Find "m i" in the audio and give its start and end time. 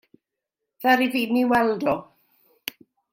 1.27-1.43